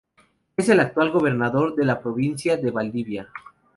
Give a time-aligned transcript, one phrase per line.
[0.57, 3.29] Es el actual Gobernador de la Provincia de Valdivia.